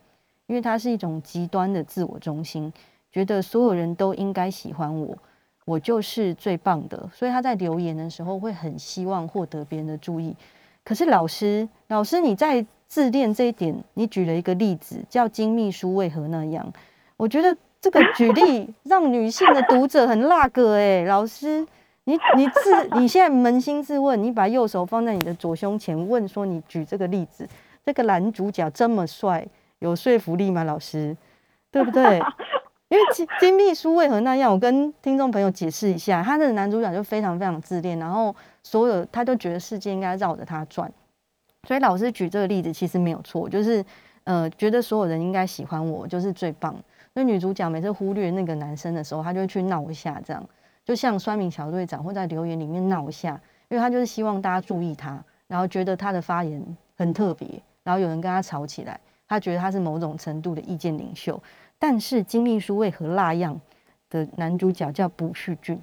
[0.48, 2.72] 因为他是一种极端的自我中心，
[3.12, 5.16] 觉得所有人都应该喜欢我。
[5.64, 10.34] 我就是最棒的，所以他在留言的时候会很希望获得别人的注意。
[10.82, 16.72] 可是老师，老师你在自恋这一点，你举了一个例子，叫金秘书为何那样？
[17.18, 21.66] 我觉得这个举例 让女性的读者很辣个哎，老师，
[22.04, 27.46] 你你自你现在扪心自问，你把右手放在你的左胸前，问说你举这个例子，
[27.84, 29.46] 这个男主角这么帅，
[29.78, 30.64] 有说服力吗？
[30.64, 31.16] 老师，
[31.70, 32.20] 对不对？
[32.88, 34.50] 因为金金秘书为何那样？
[34.50, 40.90] 我跟听众朋友解释一下，他的男主角就非常非常自恋，然后所有他都觉得世界应该绕着他转，
[41.66, 43.84] 所以老师举这个例子其实没有错，就是
[44.24, 46.74] 呃觉得所有人应该喜欢我，就是最棒。
[47.12, 50.42] 所以女主角每次忽略那个男生的时候，她就会去闹一下，这样
[50.84, 53.38] 就像酸民小队长会在留言里面闹一下，
[53.68, 56.64] 因为他就是希望大家注意他，然后觉得他的发言
[56.96, 57.46] 很特别，
[57.82, 61.40] 然后有人跟他吵起来，他觉得他是某种程度的意见领袖。
[61.78, 63.60] 但是金秘书为何那样
[64.10, 65.80] 的男主角叫卜旭俊？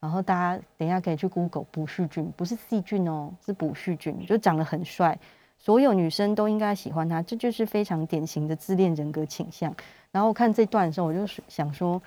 [0.00, 5.18] 然后大家等一下可以去 Google 卜旭俊，不是细菌哦，是卜旭俊，就长得很帅，
[5.56, 9.74] 所有女生都应该喜欢他，这就是非常典型的自恋人格倾向。
[10.12, 12.00] 然后看这段的时候，我就想说，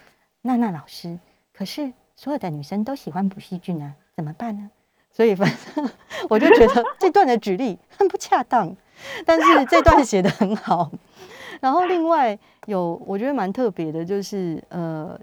[0.44, 1.18] 娜娜老师，
[1.52, 4.70] 可是所有的女生都喜欢卜旭俊啊，怎么办呢？
[5.12, 5.90] 所以反正
[6.30, 8.76] 我就觉得这段的举例很不恰当，
[9.26, 10.92] 但是这段写的很好。
[11.60, 15.20] 然后另外有我觉得蛮特别的，就是呃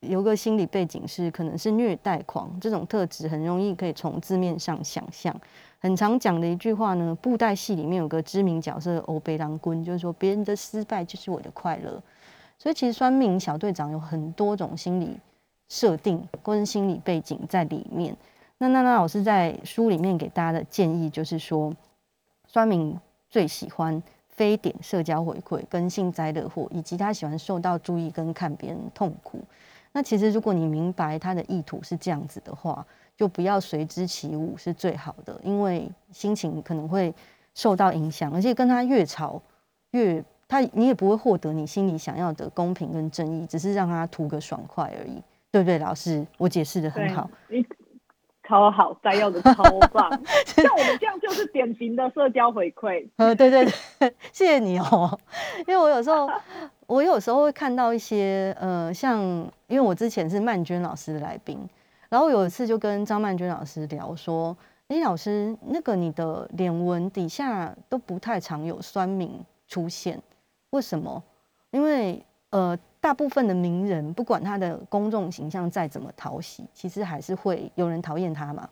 [0.00, 5.34] 有个心理背景是可能是虐待狂这种特质，很容易可以从字面上想象。
[5.78, 12.02] 很常讲的一句话呢，布袋戏里面有个知名角色欧贝郎君，就是说别人的失败就是我的快乐。
[12.58, 15.16] 所以其实酸命小队长有很多种心理
[15.68, 18.16] 设定跟心理背景在里面。
[18.58, 21.72] 那娜娜老师在书里面给大家的建议就是说，
[22.48, 22.98] 酸民
[23.30, 24.02] 最喜欢。
[24.28, 29.40] 非点社交回馈跟幸灾乐祸，以及他喜欢受到注意跟看别人痛苦。
[29.92, 32.86] 那其实如果你明白他的意图是这样子的话，
[33.16, 37.14] 就不要随之起舞是最好的，因为心情可能会
[37.54, 39.40] 受到影响，而且跟他越吵
[39.92, 45.78] 越他，你也不会获得你心里想要的公平跟正义，只是让他图个爽快而已，对不对？
[45.78, 47.30] 老师，我解释的很好。
[48.46, 50.08] 超好，摘要的超棒，
[50.46, 53.08] 像我们这样就是典型的社交回馈。
[53.16, 53.64] 呃，对对
[53.98, 55.18] 对，谢谢你哦。
[55.66, 56.28] 因为我有时候，
[56.86, 59.20] 我有时候会看到一些，呃，像
[59.66, 61.58] 因为我之前是曼娟老师的来宾，
[62.08, 64.56] 然后有一次就跟张曼娟老师聊说，
[64.88, 70.22] 哎，老师，那个你的脸纹底下都不太常有酸敏出现，
[70.70, 71.22] 为什么？
[71.70, 72.78] 因为呃。
[73.06, 78.68] 大部分的名人，不管他的公众形象再怎么讨喜，其实还是会有人讨厌他嘛。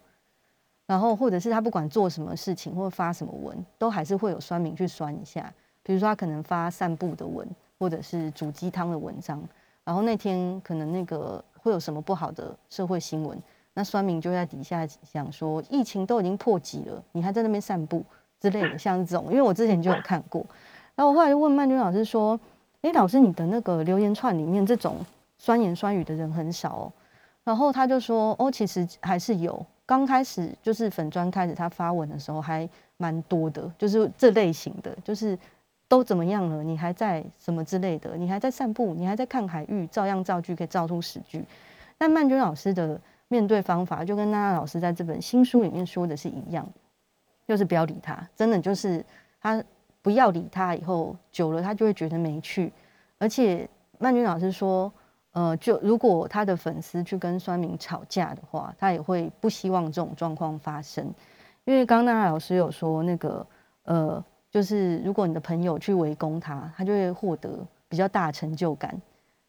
[0.89, 5.55] 然后，或者是他不管做什么事情或发什么文，都还是会有酸民去酸一下。
[5.85, 9.41] 比如说，他可能发散步的文，或者是煮鸡汤的文章。
[9.85, 13.41] 然后那天可能那个会有什么不好的社会新闻，
[13.73, 18.05] 那酸民就在底下想说：疫情都已经破几了，你还在那边散步
[18.41, 19.27] 之类的，像这种。
[19.27, 20.45] 因为我之前就有看过。
[20.97, 22.37] 然后我后来就问曼君老师说。
[22.85, 24.99] 哎，老师，你的那个留言串里面这种
[25.39, 26.93] 酸言酸语的人很少哦。
[27.43, 29.65] 然后他就说，哦，其实还是有。
[29.87, 32.69] 刚开始就是粉砖开始他发文的时候还
[32.99, 35.39] 蛮多的，就是这类型的，就是
[35.89, 41.43] 都怎么样了，你还在什么之类的，你还在散步，你还在看海域，照样造句可以造出十句。
[41.97, 46.69] 但曼君老师的面对方法就跟娜娜老师在这本新书里面说的是一样，
[47.49, 49.03] 就是不要理他，真的就是
[49.41, 49.65] 他。
[50.05, 52.71] 不要理他，以后久了他就会觉得没趣。
[53.17, 53.67] 而且
[53.99, 54.93] 曼君老师说，
[55.33, 61.11] 呃，就如果他的粉丝去跟酸民吵架的话，他也会不希望这种状况发生。
[61.65, 63.47] 因为刚刚老师有说，那个
[63.85, 68.95] 呃，就是如果你的朋友去围攻他，他就会获得比较大成就感，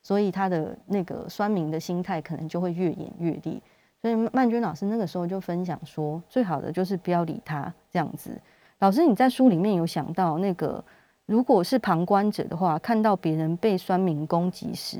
[0.02, 3.62] 所以他的那个酸民的心态可能就会越演越烈。
[4.02, 8.32] 所以曼君老师那个时候就分享说，最好的就是不要理他这样子。
[8.80, 10.84] 老师，你在书里面有想到那个，
[11.26, 14.98] 如果是旁观者的话，看到别人被酸民攻击时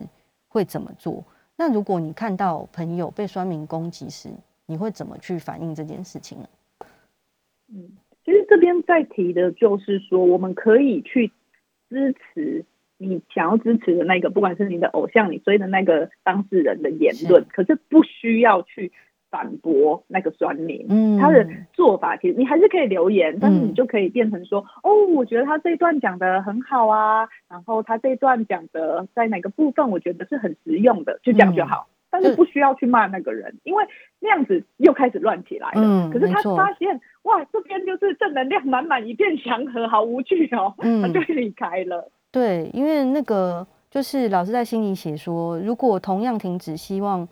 [0.48, 1.24] 会怎么做？
[1.58, 4.30] 那如果你看到朋友被酸民攻击时，
[4.66, 6.48] 你会怎么去反映这件事情呢？
[7.68, 7.92] 嗯，
[8.24, 11.32] 其实这边在提的就是说，我们可以去
[11.90, 12.64] 支持
[12.98, 18.94] 你想要支持的那个，不管是你的偶像，你追的那个当事人的言论，可是不需要去。
[19.36, 20.86] 反驳那个酸民。
[20.88, 31.90] 嗯，他的做法其实你还是可以留言，但是你就可以变成说，哦，我觉得他这一段讲的很好啊，然后他这一段讲的在哪个部分我觉得是很实用的，就这样就好。
[32.10, 33.84] 但是不需要去骂那个人，因为
[34.22, 35.82] 那样子又开始乱起来了。
[35.84, 42.10] 嗯，可是他发现哇，这边就是正能量满满，一片祥和，好无趣哦， 他就离开了。
[42.32, 47.28] 对，因为那个就是老师在心里写说，如果同样停止，希望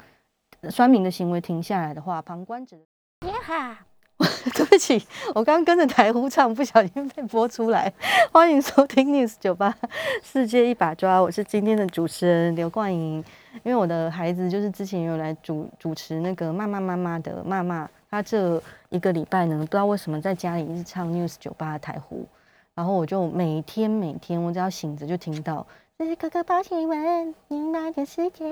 [0.70, 2.78] 酸民的行为停下来的话，旁观者。
[3.22, 3.76] 你好，
[4.54, 5.02] 对不起，
[5.36, 7.92] 我刚跟着台呼唱，不小心被播出来。
[8.32, 9.76] 欢迎收听 News 九八
[10.22, 13.24] 世界一把抓，我是今天的主持人刘冠莹。
[13.64, 22.26] 因为我的孩子就是之前有来主主持那个骂骂妈妈的骂骂，他这一个礼拜呢，不知道为什么在家里一直唱 News 九八的台呼，
[22.74, 25.66] 然后我就每天每天我只要醒着就听到
[26.00, 28.44] 这是哥哥报新闻，明白的世界，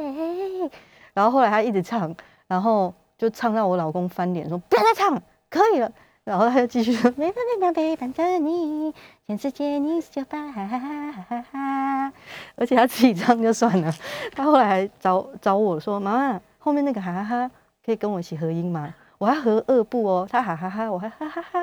[1.13, 2.15] 然后后来他一直唱，
[2.47, 5.91] 然后就唱到我老公翻脸说不要再唱，可以了。
[6.23, 8.93] 然后他就继续说：“没办法陪伴着你，
[9.25, 12.13] 全世界你是酒吧。”哈哈哈
[12.55, 13.91] 而且他自己唱就算了，
[14.35, 17.51] 他后来还找找我说：“妈妈，后面那个哈哈哈
[17.83, 18.93] 可以跟我一起合音吗？
[19.17, 21.59] 我还合二部哦。”他哈哈哈，我还哈哈哈，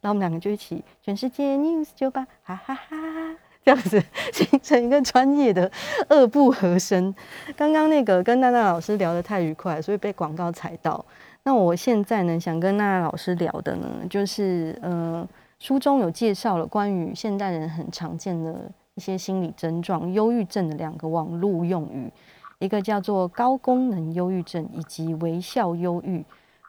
[0.00, 2.96] 然后我们两个就一起“全世界你是酒吧”，哈哈哈，
[3.64, 4.02] 这样子
[4.32, 5.70] 形成一个专业的
[6.08, 7.14] 二部和声。
[7.56, 11.04] 刚刚那个跟娜娜老师聊得太愉快，所以被广告踩到。
[11.42, 15.26] 那我现在呢，想跟娜娜老师聊的呢，就是呃，
[15.58, 22.10] 书中有介绍了关于现代人很常见的一些心理症状，忧郁症的两个网络用语，
[22.58, 26.24] 一个叫做高功能忧郁症，以及微笑忧郁，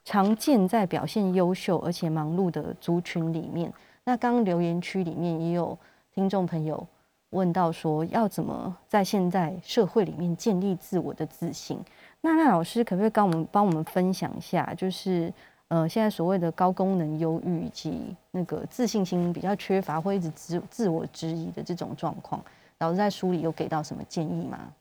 [0.06, 3.74] 常见在表现优秀而且忙碌的族群里面。
[4.06, 5.78] 那刚刚留言区里面也有
[6.20, 6.86] 听众朋友
[7.30, 11.80] 问到说，要怎么在现在社会里面建立自我的自信？
[12.20, 15.34] 那那老师可不可以跟我们帮我们分享一下，就是
[15.70, 22.44] 呃现在所谓的高功能忧郁以及那个自信心比较缺乏，或一直自自我质疑的这种状况，
[22.80, 24.74] 老师在书里有给到什么建议吗？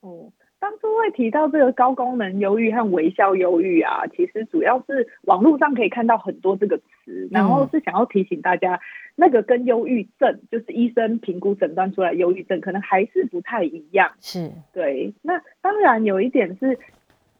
[0.00, 0.30] 哦，
[0.62, 8.78] 当初会提到这个高功能忧郁和微笑忧郁啊，其实主要是网络上可以看到很多这个词，然后是想要提醒大家。
[9.16, 14.12] 那个跟忧郁症，就是医生评估诊断出来忧郁症，可能还是不太一样。
[14.20, 15.12] 是对。
[15.20, 16.78] 那当然有一点是。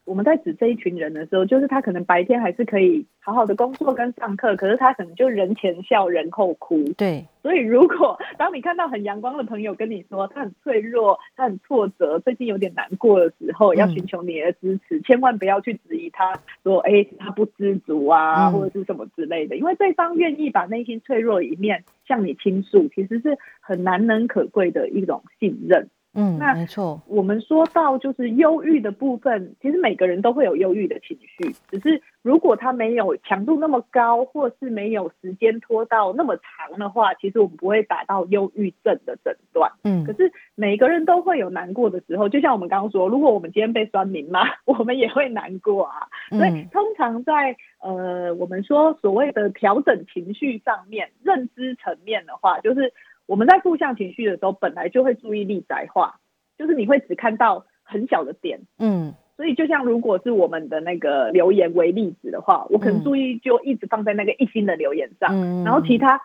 [0.04, 6.82] 我们在指这一群人的时候，就是他可能白天还是可以好好的工作跟上课，可是他可能就人前笑人后哭。
[6.94, 25.88] 对，所以如果当你看到很阳光的朋友跟你说他很脆弱、他很挫折、最近有点难过的时候，要寻求你的支持，千万不要去质疑他，说哎他不知足啊，或者是什么之类的，因为对方愿意把内心脆弱一面向你倾诉，其实是很难能可贵的一种信任。
[26.14, 27.00] 嗯，那没错。
[27.06, 39.72] 我们说到就是忧郁的部分，其实每个人都会有忧郁的情绪，只是如果他没有强度那么高，或是没有时间拖到那么长的话，其实我们不会达到忧郁症的诊断。
[39.84, 46.08] 嗯，可是每个人都会有难过的时候，就像我们刚刚说，如果我们今天被酸民骂， 我们也会难过啊。
[46.28, 52.92] 所以通常在呃，我们说所谓的调整情绪上面，认知层面的话，就是。
[53.26, 56.20] 我们在负向情绪的时候，本来就会注意力窄化，
[56.58, 66.20] 就是你会只看到很小的点，嗯，所以就像如果是我们的那个留言为例子的话，我可能注意就一直放在那个一星的留言上，然后其他。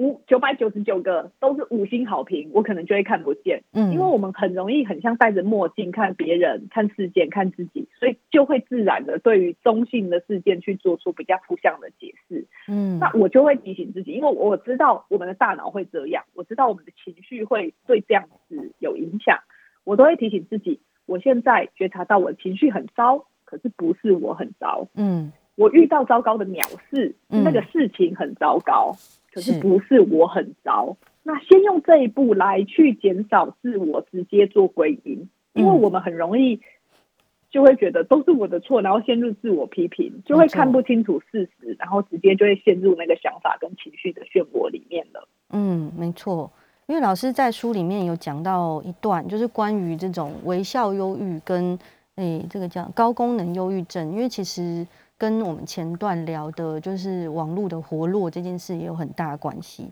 [0.00, 19.38] 五九百九十九个都是五星好评，我可能就会看不见，嗯，因为我们很容易很像戴着墨镜看别人、看事件、看自己，所以就会自然的对于中性的事件去做出比较负向的解释，嗯，那我就会提醒自己，因为我知道我们的大脑会这样，我知道我们的情绪会对这样子有影响，
[19.84, 28.96] 我都会提醒自己，我现在觉察到我的情绪很糟，可是不是我很糟，嗯，我遇到糟糕的鸟事，那个事情很糟糕。
[29.32, 36.60] 可是不是我很糟，那先用这一步来去减少自我直接做归因，因为我们很容易
[37.50, 45.28] 就会觉得都是我的错，然后陷入自我批评，就会看不清楚事实，然后直接就会陷入那个想法跟情绪的漩涡里面了。
[45.50, 46.50] 嗯，没错，
[46.86, 51.78] 因为老师在书里面有讲到一段，就是关于这种微笑忧郁跟
[52.16, 54.86] 诶这个叫高功能忧郁症，因为其实。
[55.20, 59.90] 跟我们前段聊的，就是网络的活络这件事也有很大关系。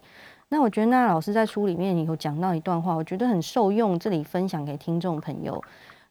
[0.48, 5.62] 那我觉得，那老师在书里面有讲到一段话，我觉得很受用，这里分享给听众朋友。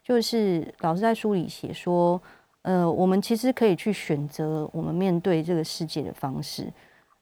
[0.03, 2.21] 就是老师在书里写说，
[2.61, 6.71] 呃，我们其实可以去选择我们面对这个世界的方式，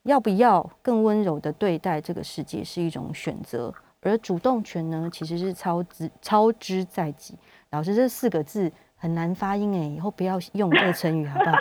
[0.04, 7.36] 要不要更温柔的对待这个世界是一种选择，而主动权呢，其实是操之操之在己。
[7.72, 8.70] 老师这四个字
[9.06, 11.56] 很难发音哎，以后不要用这个成语好不好？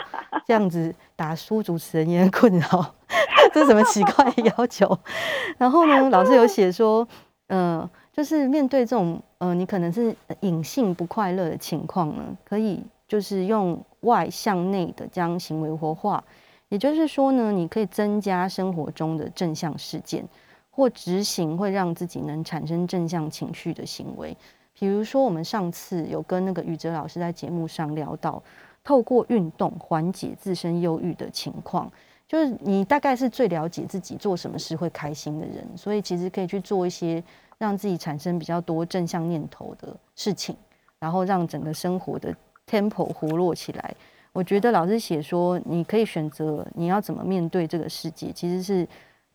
[0.47, 2.95] 这样子打输主持人也很困扰，
[3.53, 4.97] 这什么奇怪的要求？
[5.59, 7.07] 然后呢，老师有写说，
[7.45, 16.23] 呃，就是面对这种，呃，你可能是隐性不快乐的情况呢，可以就是用外向内的将行为活化，
[16.69, 20.27] 也就是说呢，你可以增加生活中的正向事件，
[20.71, 24.35] 或执行会让自己能产生正向情绪的行为。
[24.77, 28.43] 比如说，我们上次有跟那个宇哲老师在节目上聊到，
[28.83, 31.89] 透过运动缓解自身忧郁的情况，
[32.27, 37.23] 就是你大概是最了解自己做什么事会开心的人，所以其实可以去做一些
[37.57, 40.55] 让自己产生比较多正向念头的事情，
[40.99, 42.35] 然后让整个生活的
[42.69, 43.95] tempo 活络起来。
[44.33, 48.85] 我觉得老师写说，你可以选择你要怎么面对这个世界，其实是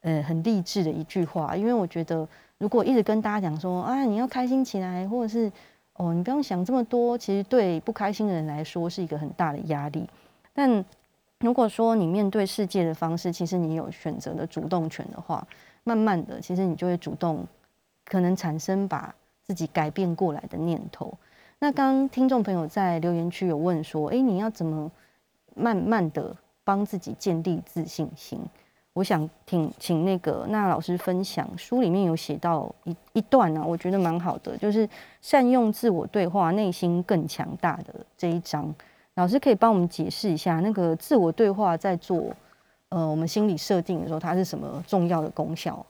[0.01, 2.29] 呃很励志的一句话，因为我觉得。
[2.61, 5.51] 如果一直跟大家讲说啊，你要开心起来，或者是
[5.95, 10.07] 哦，你不用想这么多，其实对不开心的人来说是一个很大的压力。
[10.53, 10.85] 但
[11.39, 15.43] 如果说你面对世界的方式，其实你有选择的主动权的话，
[15.85, 17.47] 慢慢的，其实你就会主动
[18.05, 21.11] 可能产生把自己改变过来的念头。
[21.61, 24.93] 那刚听众朋友在留言区有问说，哎，你要怎么
[25.55, 28.39] 慢慢的帮自己建立自信心？
[28.93, 34.89] 我想请请那个那老师分享，书里面有写到一一段呢，我觉得蛮好的，就是
[35.21, 38.75] 善用自我对话，内心更强大的这一章。
[39.15, 42.35] 老师可以帮我们解释一下，那个自我对话在做
[42.89, 45.87] 呃我们心理设定的时候，它是什么重要的功效？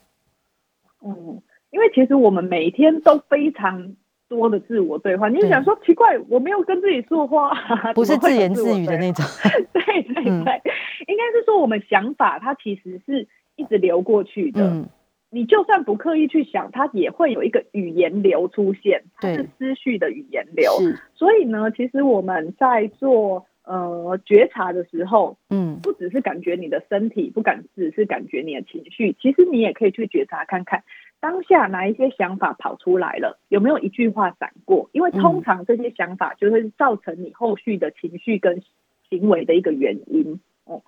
[1.03, 1.41] 嗯，
[1.71, 3.97] 因为其实我们每天都非常
[4.31, 7.53] 多的自我对话，你就想说奇怪，我没有跟自己说话，
[7.95, 9.25] 不是自言自语的那种，
[9.75, 9.83] 对
[10.15, 10.63] 对对。
[11.09, 13.27] 应该是说，我们想法它其实是
[13.57, 14.89] 一直流过去的。
[15.33, 20.73] 你就算不刻意去想，它也会有一个语言流出现，它是思绪的语言流。
[21.15, 30.83] 所以呢，其实我们在做呃觉察的时候，嗯，不只是感觉你的身体，不敢只是感觉你的情绪，其实你也可以去觉察看看
[31.21, 34.89] 当下哪一些想法跑出来了，有没有一句话闪过？
[34.93, 38.63] 因为通常这些想法就会造成你后续的情绪跟
[39.09, 40.41] 行为的一个原因。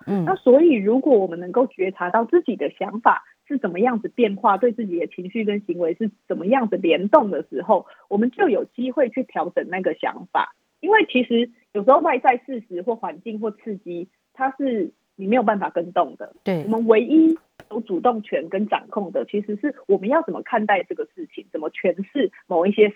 [0.05, 10.55] 嗯，那所以如果我们能够觉察到自己的想法是怎么样子变化，对自己的情绪跟行为是怎么样子联动的时候，我们就有机会去调整那个想法。
[10.79, 16.33] 因为其实有时候外在事实或环境或刺激，它是你没有办法跟动的。
[16.45, 17.37] 对，我们唯一
[17.73, 22.93] 有主动权跟掌控的，其实是我们要怎么看待这个事情，怎么诠释某一些。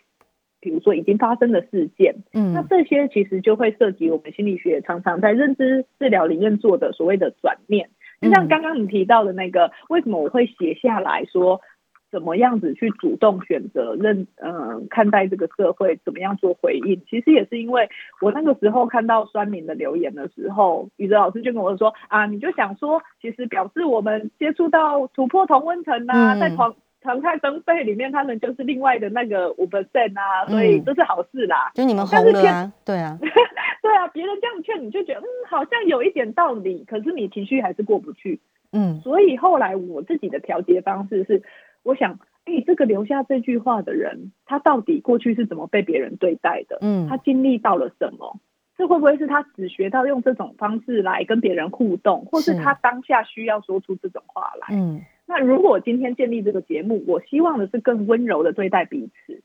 [0.59, 7.91] 比如说已经发生的事件，嗯，那这些其实就会涉及我们心理学常常在认知治疗里面做的所谓的转念。
[8.19, 11.61] 就像刚刚你提到的那个，为什么我会写下来说
[12.11, 17.01] 怎么样子去主动选择认嗯看待这个社会，怎么样做回应？
[17.09, 17.89] 其实也是因为
[18.21, 26.75] 我那个时候看到酸民的留言的时候，宇哲老师就跟我说啊，你就想说，其实表示我们接触到突破同温层呐，在同。
[27.03, 31.71] 常态分配里面，他们就是另外的那个五 percent 啊，所以这是好事啦。
[31.75, 33.17] 就你们红了啊，对啊，
[33.81, 38.41] 对啊，别人这样劝你就觉得嗯，好像有一点道理，可是你情绪还是过不去。
[38.73, 41.43] 嗯，所以后来我自己的调节方式是，
[41.87, 46.79] 我想，哎，这个留下这句话的人，他到底过去是怎么被别人对待的？
[46.81, 48.37] 嗯，他经历到了什么？
[48.77, 54.75] 这会不会是他只学到用这种方式来跟别人互动，或是他当下需要说出这种话来？
[54.75, 55.01] 嗯。
[55.25, 59.41] 那如果今天建立这个节目，我希望的是更温柔的对待彼此。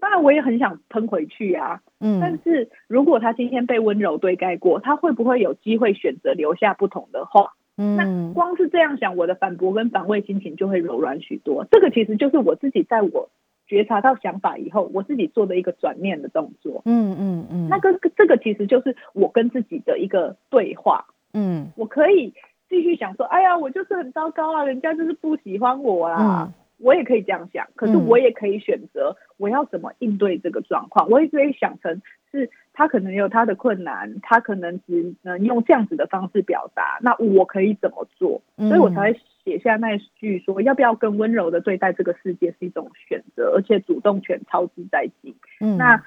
[0.00, 1.82] 当然，我也很想喷回去啊。
[2.00, 2.20] 嗯。
[2.20, 7.52] 但是如果他今天被温柔对待过，他会不会有机会选择留下不同的话？
[7.76, 7.96] 嗯。
[7.96, 11.66] 那光是这样想，我的反驳跟防卫心情就会柔软许多。
[11.70, 13.28] 这个其实就是我自己在我
[13.66, 16.82] 觉察到想法以后，我自己做的一个转念的动作。
[16.84, 17.68] 嗯嗯嗯。
[17.68, 21.06] 那个这个其实就是我跟自己的一个对话。
[21.32, 21.72] 嗯。
[21.76, 22.32] 我可以。
[22.68, 26.52] 继续想说，哎呀，我就是很糟糕啊，人家就是不喜欢我啊。
[26.78, 31.08] 我也可以这样想，可是我也可以选择我要怎么应对这个状况。
[31.08, 36.98] 我也可以想成是他可能有他的困难，他可能只能用这样子的方式表达。
[37.02, 38.42] 那我可以怎么做？
[38.56, 45.34] 所以我才会写下那句说，要不要更温柔的对待这个世界是一种选择，而且主动权超之在即。
[45.78, 46.04] 那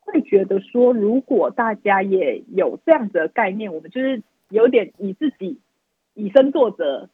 [0.00, 5.58] 会觉得说，如果大家也有这样子的概念，我们就是有点以自己。
[6.14, 7.08] 以身作则，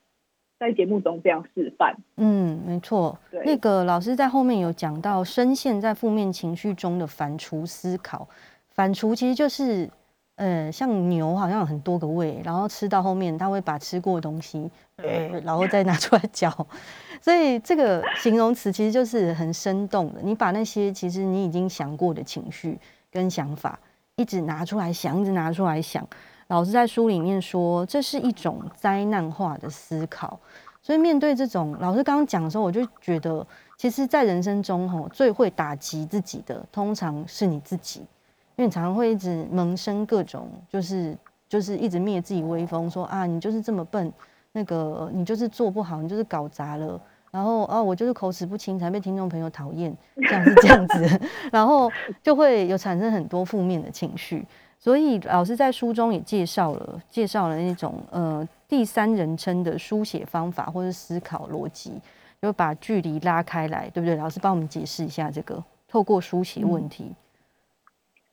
[0.58, 1.96] 在节目中这样示范。
[2.16, 3.16] 嗯，没错。
[3.44, 8.28] 那个老师在后面有讲到，深陷在负面情绪中的反刍思考。
[8.70, 9.88] 反刍其实就是，
[10.36, 16.50] 呃，像牛好像有很多个胃，然后吃到后面，它会把吃过的东西，呃，然后再拿出来嚼。
[17.22, 20.20] 所以这个形容词其实就是很生动的。
[20.22, 22.78] 你把那些其实你已经想过的情绪
[23.10, 23.78] 跟想法，
[24.16, 26.06] 一直拿出来想，一直拿出来想。
[26.48, 30.38] 老师在书里面说，这是一种灾难化的思考。
[30.80, 33.46] 所以面对这种老师刚刚讲的时候，我就觉得，
[33.76, 41.14] 其实，在人生中，吼最会打击自己的，通常是你自己，因为你常常会一直萌生各种，就是
[41.46, 44.10] 就是一直灭自己威风，说啊，你就是这么笨，
[44.52, 46.98] 那个你就是做不好，你就是搞砸了。
[47.30, 51.20] 然后哦，我就是口齿不清，才被听众朋友讨厌，这样是这样子，
[51.52, 51.92] 然后
[52.22, 54.46] 就会有产生很多负面的情绪。
[54.78, 61.92] 所以老师在书中也介绍了，介绍了那种呃第三人称的书写方法或者思考逻辑，
[62.40, 64.16] 就把距离拉开来，对不对？
[64.16, 67.04] 老师帮我们解释一下这个透过书写问题，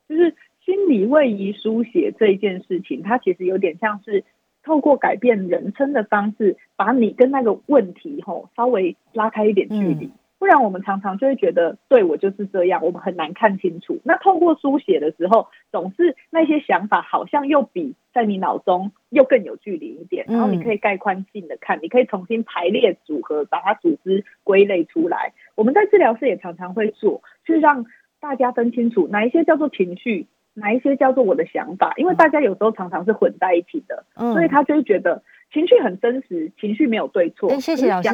[0.08, 4.24] 就是心理位移书写这一件事情，它其实有点像是。
[4.68, 14.00] 透过改变人称的方式，把你跟那个问题吼稍微拉开一点距离，不然我们常常就会觉得，对我就是这样，我们很难看清楚。
[14.04, 25.34] 那透过书写的时候，总是那些想法好像又比在你脑中又更有距离一点，然后你可以概宽性的看，你可以重新排列组合，把它组织归类出来。
[25.56, 27.86] 我们在治疗室也常常会做，是让
[28.20, 30.28] 大家分清楚哪一些叫做情绪。
[30.58, 31.94] 哪一些叫做我的想法？
[31.98, 35.22] 因为大家有时候常常是混在一起的，所以他就会觉得
[35.52, 37.50] 情绪很真实，情绪没有对错。
[37.60, 38.08] 谢谢老师。